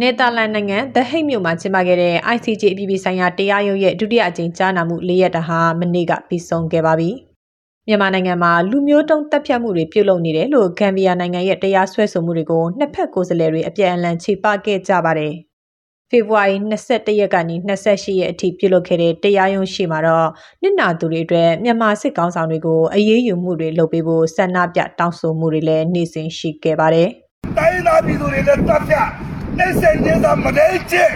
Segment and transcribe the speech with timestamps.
[0.00, 7.10] နယ်သာလန်နိုင်ငံ The Hague မြို့မှာကျင်းပခဲ့တဲ့ ICJ အပြည်ပြည်ဆိုင်ရာတရားရုံးရဲ့ဒုတိယအကြိမ်ကြားနာမှု၄ရက်တဟာမနေ့ကပြီးဆုံးခဲ့ပါပြီ။
[7.86, 15.32] မြန်မာနိုင်ငံမှာလူမျိုးတုံးတပ်ဖြတ်မှုတွေပြုလုပ်နေတယ်လို့ဂမ်ဘီယာနိုင်ငံရဲ့တရားစွဲဆိုမှုတွေကိုနှစ်ဖက်ကိုယ်စားလှယ်တွေအပြန်အလှန်ခြေပခဲ့ကြပါတယ်။
[16.10, 20.28] ဖေဖော်ဝါရီ22ရက်ကနေ28ရက်အထိပြုလုပ်ခဲ့တဲ့တရားရုံးရှိမှာတော့
[20.62, 27.08] နစ်နာသူတွေအတွက်မြန်မာစစ်ကောင်ဆောင်တွေကိုအရေးယူမှုတွေလုပ်ပေးဖို့ဆန္ဒပြတောင်းဆိုမှုတွေလည်းနေ့စဉ်ရှိခဲ့ပါတယ်။
[27.58, 31.06] တိုင်းသားပြည်သူတွေလည်းတပ်ဖြတ် နှိမ့်ဆက်ခြင်းသာမဒိကျဲ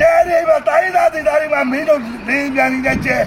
[0.00, 3.18] တဲတွေမှာတိုင်းသားဒေသတွေမှာမင်းတို့လင်းပြန်နေတဲ့ကျဲ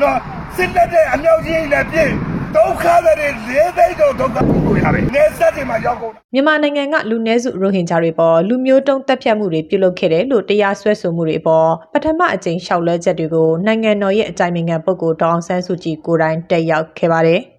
[0.00, 0.18] နော်
[0.56, 2.12] စစ်တပ်တဲ့အမြောက်ကြီးနဲ့ပြည့်
[2.56, 3.34] ဒုက္ခတွေလေး
[3.76, 17.42] သိန်းတို့ဒုက္ခပို့ရတယ်နေဆက်တွေမှာရောက်ကုန်မြန်မာနိုင်ငံကလူနည်းစုရိုဟင်ဂျာတွေပေါ်လူမျိုးတုံးတပ်ဖြတ်မှုတွေပြုလုပ်ခဲ့တယ်လို့တရားစွဲဆိုမှုတွေပေါ်ပထမအကြိမ်လျှောက်လဲချက်တွေကိုနိုင်ငံတော်ရဲ့အကြိုင်ပင်ခံပုဂ္ဂိုလ်ဒေါအောင်ဆန်းစုကြည်ကိုယ်တိုင်တက်ရောက်ခဲ့ပါတယ်။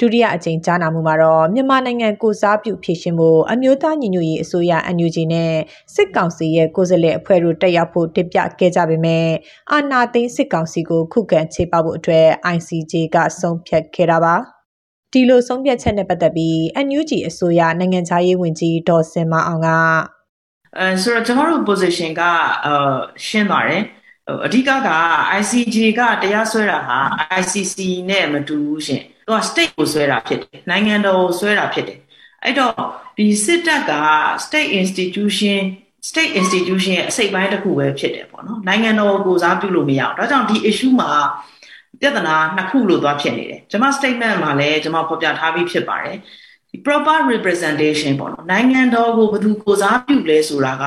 [0.00, 5.52] ဒုတိယအကြိမ်ကြားနာမှုမှာတော့မြန်မာနိုင်ငံကိုစားပြုဖြည့်ရှင်မှုအမျိုးသားညီညွတ်ရေးအစိုးရ NUG နဲ့
[5.94, 9.26] စစ်ကောင်စီရဲ့ကိုယ်စားလှယ်အဖွဲ့တို့တက်ရောက်ဖို့တင်ပြခဲ့ကြပေမဲ့
[9.72, 14.34] အာဏာသိမ်းစစ်ကောင်စီကိုခုခံချေပဖို့အတွက် ICJ ကဆုံးဖြတ်ခဲ့တာပါ
[15.12, 16.56] ဒီလိုဆုံးဖြတ်ချက်နဲ့ပတ်သက်ပြီး
[16.86, 19.68] NUG အစိုးရနိုင်ငံခြားရေးဝန်ကြီးဒေါ်စင်မအောင်က
[20.78, 22.22] အဲဆိုတော့ကျမတို့ position က
[22.66, 23.82] အာရှင်းပါတယ်
[24.46, 24.90] အဓိကက
[25.40, 26.98] ICJ ကတရားစွဲတာဟာ
[27.40, 27.78] ICC
[28.10, 31.98] နဲ့မတူဘူးရှင် သူက state ကိုဆွဲတာဖြစ်တယ်နိုင်ငံတော်ကိုဆွဲတာဖြစ်တယ်
[32.44, 32.72] အဲ့တော့
[33.16, 33.92] ဒီစစ်တပ်က
[34.44, 35.60] state institution
[36.08, 41.10] state institution ရဲ့အစိတ်ပိုင်းတစ်ခုပဲဖြစ်တယ်ပေါ့နော်နိုင်ငံတော်ကိုစားပြုလို့မရအောင်ဒါကြောင့်ဒီ issue မှာ
[42.00, 46.16] ပြဿနာနှစ်ခုလို့သွားဖြစ်နေတယ်ကျွန်မ statement မှာလည်းကျွန်မဖော်ပြထားပြီးဖြစ်ပါတယ်
[46.70, 50.84] ဒီ proper representation ပေါ့နော်နိုင်ငံတော်ကိုဘယ်သူကိုစားပြုလဲဆိုတာက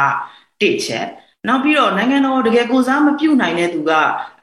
[0.62, 1.08] တစ်ချက်
[1.48, 3.92] နောက်ပြီးတော့နိုင်ငံတော်တကယ်ကိုစားမပြုတ်နိုင်တဲ့သူက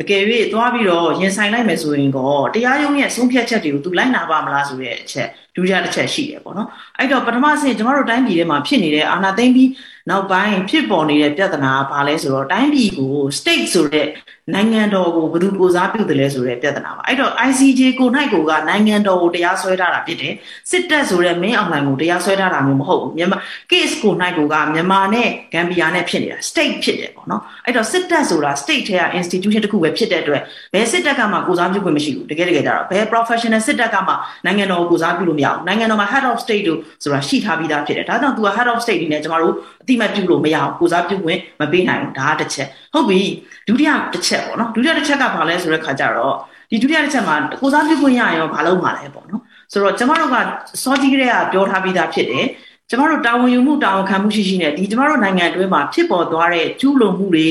[0.01, 0.23] အကယ်၍
[0.53, 6.69] သွားပြီးတော့ရင်ဆိုင်လိုက်မယ်ဆိုရင်တော့တရားရုံးရဲ့ဆုံးဖြတ်ချက်တွေကိုသူလိုက်နာပါမလားဆိုတဲ့အချက်ဒုတိယတစ်ချက်ရှိတယ်ပေါ့နော်
[6.99, 9.71] အဲ့တော့ပထမဆင့်ကျမတို့တိုင်းပြည်ထဲမှာဖြစ်နေတဲ့အာဏာသိမ်းပြီး
[10.11, 14.07] နောက်ပိုင်းဖြစ်ပေါ်နေတဲ့ပြဿနာကဘာလဲဆိုတော့တိုင်းပြည်ကို state ဆိုတဲ့
[14.55, 20.35] နိုင်ငံတော်ကိုဘယ်သူကိုစားပြုတယ်လဲဆိုတဲ့ပြဿနာပါအဲ့တော့ ICJ ကို၌ကိုကနိုင်ငံတော်ကိုတရားစွဲထားတာဖြစ်တယ်
[20.71, 23.39] စစ်တပ်ဆိုတဲ့မင်းအောင်လှိုင်ကိုတရားစွဲထားတာမျိုးမဟုတ်ဘူးမြန်မာ
[23.71, 30.43] case ကို၌ကိုကမြန်မာနဲ့ဂမ်ဘီယာနဲ့ဖြစ်နေတာ state ဖြစ်တယ်ပေါ့နော်အဲ့တော့စစ်တပ်ဆိုတာ state ထဲက institution တစ်ခုပဲဖြစ်တဲ့အတွက်
[30.75, 43.22] ဘယ်စစ်တပ်ကမှကိုစားပြုခွင့်မရှိဘူးတကယ်တကယ်ကြတော့ဘယ် professional စစ်တပ်ကမှနိုင်ငံတော်ကိုကိုစားပြုလို့မရဘူးနိုင်ငံတော်မှာ head of state တို့ဆိုတာရှိထားပြီးသားဖြစ်တယ်ဒါကြောင့် तू က head of state ဒီနဲ့ကျမတို့အတိမတ်ပြုလို့မရအောင်ကိုစားပြုခွင့်မပေးနိုင်ဘူးဒါကတစ်ချက်ဟုတ်ပြီ
[43.68, 46.36] ဒုတိယတစ်ချက်ပေါ့နော်ဒုတိယတစ်ချက်ကဘာလဲဆိုတဲ့ခါကျတော့
[46.72, 50.36] ဒီဒုတိယတစ်ချက်မှာကိုစားပြုခွင့်ရရင်ဘာလုပ်မှာလဲပေါ့နော်ဆိုတော့ကျမတို့က
[50.84, 52.46] စောကြီးကလေးကပြောထားပြီးသားဖြစ်တယ်
[52.90, 57.48] ကျမတို့တာဝန်ယူမှုတာဝန်ခံမှုရှိရှိနဲ့ဒီကျမတို့နိုင်ငံအတွင်းမှာဖြစ်ပေါ်သွားတဲ့ကျူးလွန်မှုတွေ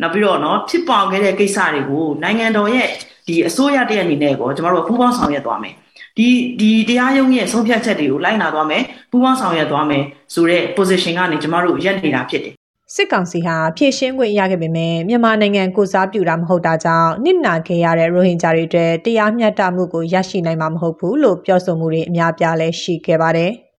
[0.00, 2.88] နောက်ပြီးတော့เนาะဖြစ်ပေါ်ခဲ့တဲ့ကိစ္စတွေကိုနိုင်ငံတော်ရဲ့
[3.26, 5.74] ဒီအစိုးရတရက်အနေနဲ့ကိုကျမတို့ကပူးပေါင်းဆောင်ရွက်သွားမယ်
[6.17, 6.29] ဒီ
[6.59, 10.03] ဒီတရားရုံးရဲ့ဆုံးဖြတ်ချက်တွေကိုလိုက်နာသွားမယ်ပူးပေါင်းဆောင်ရွက်သွားမယ်
[10.33, 12.55] ဆိုတဲ့ position ကနေကျမတို့ရက်နေတာဖြစ်တယ်
[12.95, 23.51] စစ်ကောင်စီဟာဖြည့်ရှင်းခွင့်ရခဲ့ပေမဲ့မြန်မာနိုင်ငံကိုစားပြုတာမဟုတ်တာကြောင့်နစ်နာခဲ့ရတဲ့ရိုဟင်ဂျာတွေအတွက်တရားမျှတမှုကိုရရှိနိုင်မှာမဟုတ်ဘူးလို့ပြောဆိုမှုတွေအများပြားလည်းရှိခဲ့ပါတယ်။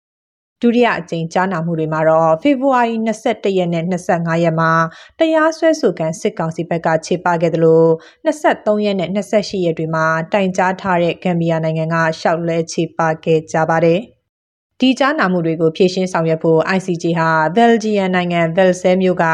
[0.63, 4.71] ဒုတိယအကြိမ်ကြားနာမှုတွေမှာတော့ဖေဖော်ဝါရီ22ရက်နဲ့25ရက်မှာ
[5.19, 7.89] တရားစွဲဆိုခံစစ်ကောင်စီဘက်ကခြေပခဲ့တယ်လို့
[8.25, 13.99] 23ရက်နဲ့28ရက်တွေမှာတိုင်ကြားထားတဲ့ဂမ်ဘီယာနိုင်ငံကရှောက်လဲခြေပခဲ့ကြပါတယ်။
[14.79, 19.25] ဒီကြားနာမှုတွေကိုဖြည့်ရှင်းဆောင်ရွက်ဖို့ ICJ ဟာဘယ်လ်ဂျီယံနိုင်ငံဗယ်ဆဲမြို့က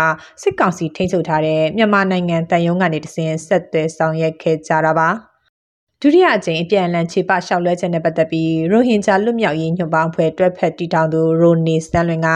[0.42, 5.10] စစ်ကောင်စီထိန်းချုပ်ထားတဲ့မြန်မာနိုင်ငံတန်ယုံကနေတဆင်ဆက်သွယ်ဆောင်ရွက်ခဲ့ကြတာပါ။
[6.02, 12.30] ဒုတိယအကြိမ်အပြန်အလှန်ခြေပလျှောက်လဲချက်နဲ့ပတ်သက်ပြီးရိုဟင်ဂျာလွတ်မြောက်ရေးညွှန်ပေါင်းဖွဲ့တွဲဖက်တီထောင်သူရိုနေစတန်လွင်က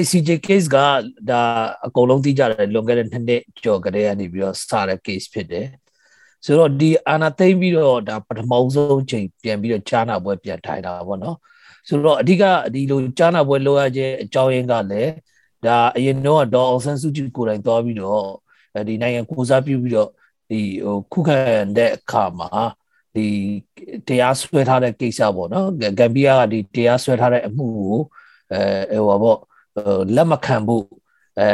[0.00, 0.76] ICJ case က
[1.30, 1.42] ဒါ
[1.86, 5.66] အကုန်လုံးသိကြတယ်လွန်ခဲ့တဲ့နှစ်နှစ်ကျော်ကတည်းကနေပြီးတော့စတဲ့ case ဖြစ်တယ်
[6.44, 11.36] ဆိုတော့ဒီအာနာသိမ့်ပြီးတော့ဒါပထမဆုံးချိန်ပြန်ပြီးတော့ကြားနာပွဲပြန်ထိုင်တာပေါ့နော်
[11.88, 12.44] ဆိုတော့အဓိက
[12.74, 15.12] ဒီလိုကြားနာပွဲလိုရခြင်းအကြောင်းရင်းကလည်း
[15.66, 18.24] ဒါအရင်တော့ဒေါ်အောင်ဆန်းစုကြည်ကိုယ်တိုင်သွားပြီးတော့
[18.88, 20.08] ဒီနိုင်ငံကိုစားပြုပြီးတော့
[20.48, 21.38] ဒီဟိုခုခံ
[21.76, 22.50] တဲ့အခါမှာ
[23.14, 23.26] ဒီ
[24.06, 25.68] တရားစွဲထားတဲ့ကိစ္စပေါ့နော်
[25.98, 27.98] ဂမ်ဘီယာကဒီတရားစွဲထားတဲ့အမှုကို
[28.52, 29.38] အဲဟိုပေါ့
[30.16, 30.84] လက်မခံဖို့
[31.40, 31.50] အဲ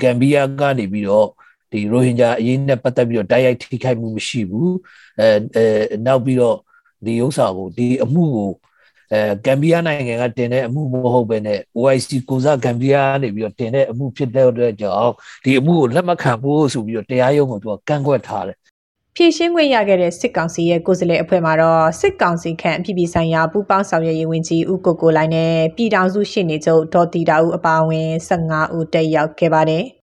[0.00, 1.28] ဂမ်ဘီယာကနေပြီးတော့
[1.72, 4.74] ဒီရိုဟင်ဂျာအရေးနဲ့ပတ်သက်ပြီးတော့တိုက်ရိုက်ထိခိုက်မှုမရှိဘူး
[5.20, 5.66] အဲအဲ
[6.06, 6.56] နောက်ပြီးတော့
[7.06, 8.50] ဒီဥစ္စာကိုဒီအမှုကို
[9.12, 15.12] အဲဂမ်ဘီယာနိုင်ငံကတင်တဲ့အမှုမဟုတ်ပဲနဲ့ OIC ကိုစားဂမ်ဘီယာကနေပြီးတော့တင်တဲ့အမှုဖြစ်တဲ့အတွက်ကြောင့်
[15.44, 18.56] ဒီအမှုကိုလက်မခံဖို့ဆိုပြီးတော့တရားရုံးကသူကကန့်ကွက်ထားတယ်
[19.16, 29.84] ဖြည့်ရှင်းခွင့်ရခဲ့တဲ့စစ်ကောင်စီရဲ့ကိုယ်စားလှယ်အဖွဲ့မှာတော့စစ်ကောင်စီခန့်အပြည်ပြည်ဆိုင်ရာပူးပေါင်းဆောင်ရွက်ရေးဝန်ကြီးဦးကိုကိုလိုင်းနဲ့ပြည်ထောင်စုရှေ့နေချုပ်ဒေါ်တီတာဦးအပါအဝင်15ဦးတက်ရောက်ခဲ့ပါတယ်။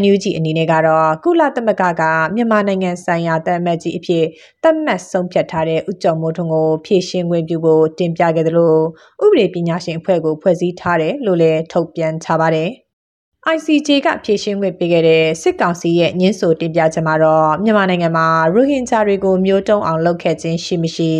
[0.00, 2.02] NUG အနေနဲ့ကတော့ကုလသမဂ္ဂက
[2.34, 4.24] မြန်မာနိုင်ငံဆိုင်ရာတမတ်ကြီးအဖြစ်
[4.62, 8.80] သတ်မှတ်ဆုံးဖြတ်ထားတဲ့ဥကြုံမိုးထွန်းကိုဖြည့်ရှင်းခွင့်ပြုဖို့တင်ပြခဲ့တယ်လို့
[9.24, 12.70] ဥပဒေပညာရှင်အဖွဲ့ကိုဖွဲ့စည်းထားတယ်လို့လည်းထုတ်ပြန်ထားပါတယ်။
[13.50, 21.12] ICJ ကဖြည့်ရှင်းခွင့်ပေးခဲ့တဲ့စစ်ကောင်စီရဲ့ညှင်းဆိုတင်ပြချက်မှာတော့မြန်မာနိုင်ငံမှာရိုဟင်ဂျာတွေကိုမျိုးတုံးအောင်လုပ်ခဲ့ခြင်းရှိမရှိ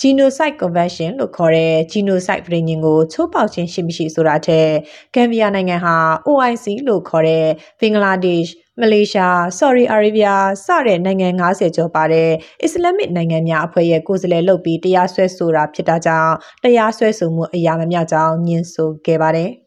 [0.00, 4.68] Genocide Convention လို့ခေါ်တဲ့ Genocide ပြည်ညင်ကိုချိုးဖောက်ခြင်းရှိမရှိဆိုတာထက်
[5.14, 5.96] ဂမ်ဘီယာနိုင်ငံဟာ
[6.28, 7.46] OIC လို့ခေါ်တဲ့
[7.80, 10.26] ဘင်္ဂလားဒေ့ရှ်မလေးရှားဆော်ဒီအာရေဗျ
[10.64, 12.30] စတဲ့နိုင်ငံ90ကျော်ပါတဲ့
[12.62, 16.34] အစ္စလာမစ်နိုင်ငံများအဖွဲ့ရဲ့ကိုယ်စားလှယ်လုပ်ပြီးတရားစွဲဆိုတာဖြစ်တာကြောင့်
[16.64, 19.52] တရားစွဲဆိုမှုအရာမမြောက်ကြောင်းညှင်းဆိုခဲ့ပါတယ်။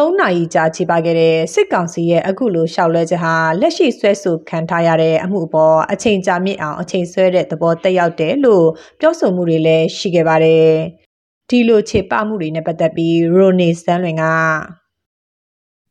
[0.00, 8.66] 3နာရီကြာချိပါခဲ့တဲ့စစ်ကောင်စီရဲ့အခုလိုရှောက်လဲချက်ဟာလက်ရှိဆွဲဆိုခံထားရတဲ့အမှုအပေါ်အချိန်ကြာမြင့်အောင်အချိန်ဆွဲတဲ့သဘောတက်ရောက်တယ်လို့
[9.00, 10.70] ပြောဆိုမှုတွေလည်းရှိခဲ့ပါတယ်။
[11.48, 14.24] ဒီလိုခြေပမှုတွေနဲ့ပတ်သက်ပြီးရိုနေစန်းလွင်က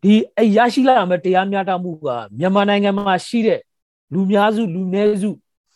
[0.03, 2.07] ဒီအရရှိလာမယ့်တရားမျှတမှုက
[2.39, 3.59] မြန်မာနိုင်ငံမှာရှိတဲ့
[4.13, 5.29] လူများစုလူနည်းစု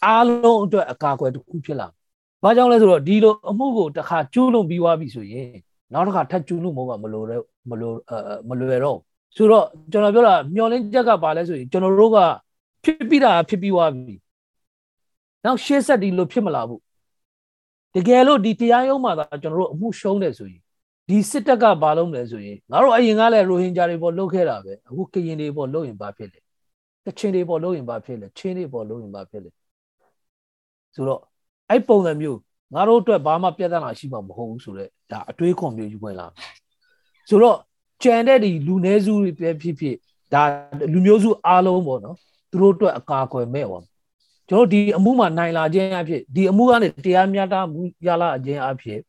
[0.06, 1.88] အားလုံးအတွက်အကာအကွယ်တစ်ခုဖြစ်လာ။
[2.44, 5.50] ဘာကြောင့်လဲဆိုတော့ဒီလိုအမှုကိုတစ်ခါကျူးလွန်ပြီးသွားပြီဆိုရင်
[5.94, 7.94] နောက်တစ်ခါထပ်ကျူးလွန်ဖို့ကမလိုတော့ မလို
[8.50, 9.00] မလွယ်တော့
[9.36, 12.18] ဆိုတော့ကျွန်တော်ပြောတာမျောလင်းချက်ကပါလဲဆိုရင်ကျွန်တော်တို့က
[12.84, 14.16] ဖြစ်ပြီးတာဖြစ်ပြီးသွားပြီ
[15.44, 16.82] နောက်ရှေ့ဆက်ဒီလိုဖြစ်မလာဘူး
[17.96, 20.62] တကယ်လို့ဒီတရားရုံးမှာသာကျွန်တော်တို့အမှုရှုံးတယ်ဆိုရင်
[21.10, 26.40] ဒီစစ်တပ်ကဘာလုပ်မလဲဆိုရင်ငါတို့အရင်ကလည်းရိုဟင်ဂျာတွေပေါ်လှုပ်ခဲ့တာပဲအခုကရင်တွေပေါ်လှုပ်ရင်ဘာဖြစ်လဲ
[27.06, 29.50] ကချင်တွေပေါ်လှုပ်ရင်ဘာဖြစ်လဲချင်းတွေပေါ်လှုပ်ရင်ဘာဖြစ်လဲ
[30.96, 31.22] ဆိုတော့
[31.70, 32.40] အဲ့ပုံစံမျိုး
[32.74, 36.28] ငါတို့အတွက်ဘာမှပြဿနာရှိမှာမဟုတ်ဘူးဆိုတော့ဒါအတွေးခွန်မျိုးယူဝင်လာ
[37.30, 37.58] ဆိုတော့
[38.04, 39.96] ကြံတဲ့ဒီလူနည်းစုတွေပဲဖြစ်ဖြစ်
[40.34, 40.44] ဒါ
[40.94, 42.18] လူမျိုးစုအားလုံးပေါ့နော်
[42.52, 43.80] သူတို့အတွက်အကာအကွယ်မဲ့ပါ
[44.50, 49.00] ကျွန်တော်ဒီအမှုမှာနိုင်လာခြင်းအဖြစ်ဒီအမှုကနေတရားမျှတမှုရလာခြင်းအဖြစ်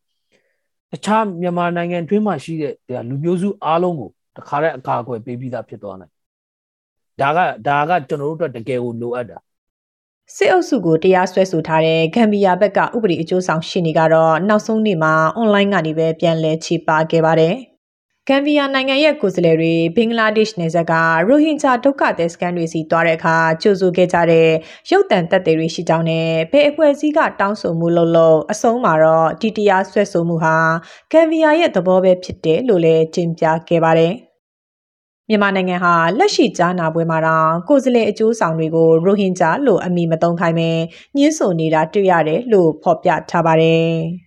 [0.90, 2.74] တခြားမြန်မာနိုင်ငံတွင်းမှာရှိတဲ့
[3.08, 6.12] လူမျိုးစုအားလုံးကိုတခါတည်းအကာအကွယ်ပေးပြီးသားဖြစ်သွားနိုင်
[7.20, 9.38] ဒါကဒါကကျွန်တော်တို့အတွက်တကယ်ကိုလိုအပ်တာ
[10.36, 17.54] စစ်အုပ်စုကိုတရားစွဲဆိုထားတဲ့ဂမ်ဘီယာဘက်ကဥပဒေအကျိုးဆောင်ရှင်းနေကတော့နောက်ဆုံးနေ့မှာအွန်လိုင်းကနေပဲပြန်လည်ချေပခဲ့ပါတယ်။
[18.28, 20.92] ဂမ်ဘီယာနိုင်ငံရဲ့ကိုယ်စားလှယ်တွေဘင်္ဂလားဒေ့ရှ်နယ်စပ်က
[21.28, 24.48] ရိုဟင်ဂျာဒုက္ခသည်စခန်းတွေစီတွားတဲ့အခါကြိုဆိုခဲ့ကြတဲ့
[24.90, 30.56] ရုပ်တံတက်တွေရှိကြောင်းနဲ့ဘယ်အဖွဲ့အစည်းကတောင်းဆိုမှုလုပ်လို့အဆုံးမှာတော့ဒီတရားဆွဲဆိုမှုဟာ
[31.12, 34.12] ဂမ်ဘီယာရဲ့သဘောပဲဖြစ်တယ်လို့လည်းကျင်းပြခဲ့ပါတယ်။
[35.28, 40.70] မြန်မာနိုင်ငံဟာလက်ရှိကြားနာပွဲမှာတော့ကိုယ်စားလှယ်အကျိုးဆောင်တွေကိုရိုဟင်ဂျာလို့အမည်မသုံးခိုင်းပဲ
[41.16, 43.94] ညှင်းဆိုနေတာတွေ့ရတယ်လို့ဖော်ပြထားပါတယ်။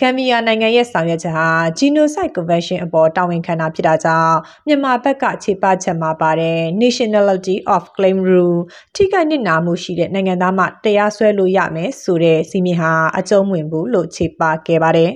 [0.00, 1.48] ကမ်ဘီယာနိုင်ငံရဲ့ဆောင်ရွက်ချက်ဟာ
[1.78, 8.58] Genocide Convention အပေါ်တာဝန်ခံတာဖြစ်တာကြောင့်မြန်မာဘက်ကခြေပချက်မှာပါတဲ့ Nationality of Claim Rule
[8.94, 15.12] ထိခိုက်နစ်နာမှုရှိတဲ့နိုင်ငံသားမှတရားစွဲလို့ရမယ်ဆိုတဲ့စီမင်းဟာအကျုံးဝင်ဘူးလို့ခြေပခဲ့ပါတယ်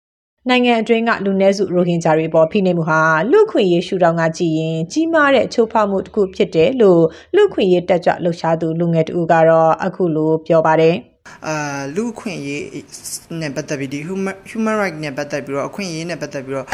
[0.48, 7.02] ။နိုင်ငံအတွင်းကလူနည်းစုရိုဟင်ဂျာတွေပေါ်ဖိနှိပ်မှုဟာလူခွင့်ရေးရှုထောင့်ကကြည့်ရင်ကြီးမားတဲ့ချိုးဖောက်မှုတစ်ခုဖြစ်တယ်လို့
[7.36, 10.96] လူခွင့်ရေးတက်ကြွလှုပ်ရှားသူလူငယ်တူကတော့အခုလိုပြောပါတယ်
[11.48, 12.64] အာလူခွင့်ရေး
[13.40, 16.66] နဲ့ပတ်သက်ပြီးဒီ human human right နဲ့ပတ်သက်ပြီးတော့အခွင့်အရေးနဲ့ပတ်သက်ပြီးတော့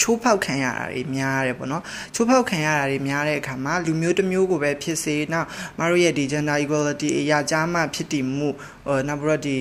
[0.00, 1.82] ချိုးဖောက်ခံရတာတွေများတယ်ပေါ့နော်
[2.14, 5.48] ချိုးဖောက်ခံရတာတွေများတဲ့အခါမှာလူမျိုးတစ်မျိုးကိုပဲဖြစ်စေနောက်
[5.78, 8.48] မတို့ရဲ့ဒီ gender equality အရာကြားမှဖြစ်တည်မှု
[8.86, 9.56] ဟိုနောက်ပြီးတော့ဒီ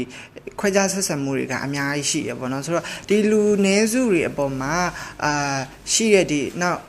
[0.60, 4.74] ခွဲခြားဆက်ဆံမှုတွေကအများကြီးရှိရပေါ့နော်ဆိုတော့ဒီလူနည်းစုတွေအပေါ်မှာ
[5.24, 5.58] အာ
[5.94, 6.80] ရှိရတဲ့နောက်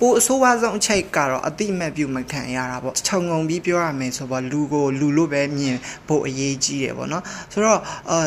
[0.00, 5.76] ပိုအဆိုးဝါးဆုံးအချက်ကတော့အတိမတ်ပြုမခံရတာပေါ့ခြုံငုံပြီးပြောရမယ်ဆိုတော့လူကိုလူလို့ပဲမြင်
[6.08, 8.18] ဖို့အရေးကြီးတယ်ပေါ့နော်ဆိုတော့အာ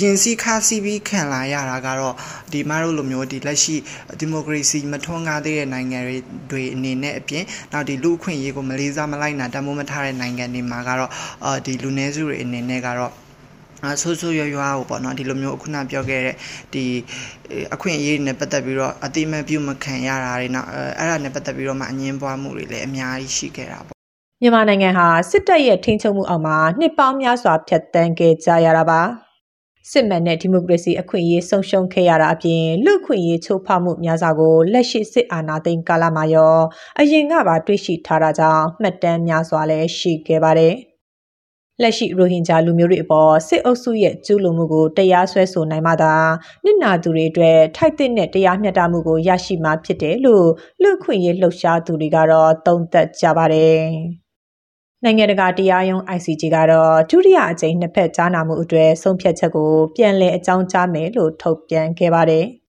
[0.00, 2.14] ရင်စီခါစီပြီးခံလာရတာကတော့
[2.52, 3.76] ဒီမတို့လိုမျိုးဒီလက်ရှိ
[4.18, 6.16] ဒီမိုကရေစီမထွန်းကားသေးတဲ့နိုင်ငံတွေ
[6.50, 11.10] တွေအနေနဲ့အပြင်နောက်ဒီလူအခွင့်အရေးကိုမလေးစားမလိုက်နာတမိုးမထားတဲ့နိုင်ငံတွေမှာကတော့
[11.44, 13.21] အာဒီလူနည်းစုတွေအနေနဲ့ကတော့အ
[14.02, 16.36] ဆိုးဆိုးရွားရွားကိုပေါ့နော်ဒီလိုမျိုးခုနပြောခဲ့တဲ့
[16.72, 16.84] ဒီ
[17.74, 23.96] အခွင့်အရေးနဲ့ပတ်သက်ပြီးတော့အတိမတ်ပြုမခံရတာတွေနောက်အဲ့ဒါနဲ့ပတ်သက်ပြီးတော့မှအငင်းပွားမှုတွေလည်းအများကြီးရှိခဲ့တာပေါ့
[24.42, 29.00] မြန်မာနိုင်ငံဟာစစ်တပ်ရဲ့ထိန်းချုပ်မှုအောက်မှာနှစ်ပေါင်းများစွာဖျက်ဆီးခဲ့ကြရတာပါ
[29.90, 36.56] စစ်မှန်တဲ့ဒီမိုကရေစီအခွင့်အရေးဆုံးရှုံးခဲ့ရတာအပြင်လူခွင့်ရေးချိုးဖောက်မှုများစွာကိုလက်ရှိစစ်အာဏာသိမ်းကာလမှာရော
[37.00, 40.74] အရင်ကပါတွေ့ရှိထားတာကြောင့်မှတ်တမ်းများစွာလည်းရှိခဲ့ပါတယ်။
[41.82, 46.14] လက်ရှိရိုဟင်ဂျာလူမျိုးတွေအပေါ်စစ်အုပ်စုရဲ့ကျူးလွန်မှုကိုတရားစွဲဆိုနိုင်မှသာ
[46.64, 50.48] နစ်နာသူတွေအတွက်ထိုက်တဲ့နဲ့တရားမျှတမှုကိုရရှိမှာဖြစ်တယ်လို့
[50.82, 53.82] လူခွင့်ရေးလှုပ်ရှားသူတွေကတော့သုံးသပ်ကြပါတယ်။
[55.04, 62.46] နိုင်ငံတကာတရားရုံး ICJ ကတော့ဒုတိယအကြိမ်နှစ်ဖက်ကြားနာမှုအတွက်ဆုံးဖြတ်ချက်ကိုပြန်လည်အကြောင်းကြားမယ်လို့ထုတ်ပြန်ခဲ့ပါတယ်။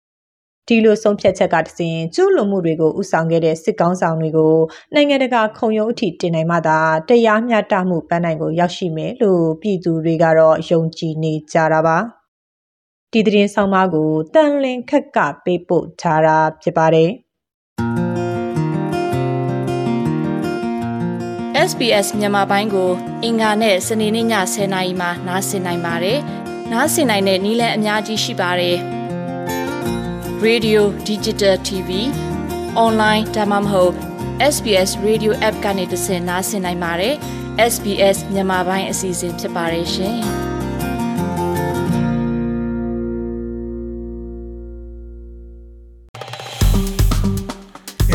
[0.68, 4.54] ဒီလိုဆုံးဖြတ်ချက်ကတစဉ်ကျူးလွန်မှုတွေကိုဥဆောင်ခဲ့တဲ့စစ်ကောင်းဆောင်တွေကို
[4.94, 6.78] နိုင်ငံတကာခုံရုံးအထိတင်နိုင်မှသာ
[7.08, 11.98] တရားမျှတမှုပန်းနိုင်ကိုရောက်ရှိမယ်လို့ပြည်သူတွေကတော့ယုံကြည်နေကြတာပါ။
[13.12, 17.10] ဒီသတင်းဆောင်မကိုတန်လင်ခက်ကပေးပို့ထားတာဖြစ်ပါတယ်။
[21.68, 22.90] SBS မြန်မာပိုင်းကို
[23.24, 26.18] အင်ကာနဲ့စနေနေ့ည10:00နာရီမှနားဆင်နိုင်ပါတယ်။
[26.72, 28.78] နားဆင်နိုင်တဲ့နည်းလမ်းအများကြီးရှိပါတယ်။
[30.48, 31.90] Radio Digital TV
[32.84, 33.92] Online ဒါမှမဟုတ်
[34.54, 37.14] SBS Radio App ကနေတဆင့်နားဆင်နိုင်ပါတယ်။
[37.72, 40.16] SBS မြန်မာပိုင်းအစီအစဉ်ဖြစ်ပါတယ်ရှင်။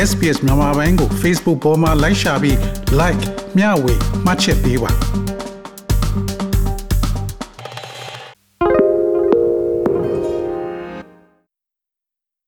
[0.09, 2.57] SBS မြန်မာပိုင်းကို Facebook ပေါ်မှာ like ရှာပြီး
[2.99, 3.23] like
[3.57, 3.93] မျှဝေ
[4.25, 4.91] မှတ်ချက်ပေးပါ